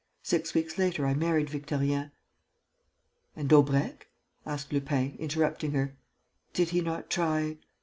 Six 0.23 0.55
weeks 0.55 0.79
later, 0.79 1.05
I 1.05 1.13
married 1.13 1.47
Victorien." 1.51 2.09
"And 3.35 3.47
Daubrecq?" 3.47 4.07
asked 4.47 4.73
Lupin, 4.73 5.15
interrupting 5.19 5.73
her. 5.73 5.95
"Did 6.53 6.69
he 6.69 6.81
not 6.81 7.11
try...." 7.11 7.59